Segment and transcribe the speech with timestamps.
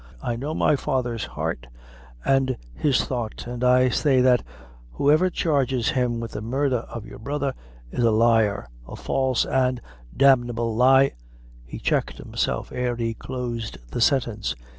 [0.23, 1.67] I know my father's heart
[2.25, 4.41] an' his thought an' I say that
[4.93, 7.53] whoever charges him with the murder of your brother,
[7.91, 9.79] is a liar a false and
[10.17, 11.11] damnable li"
[11.67, 14.55] He checked himself ere he closed the sentence.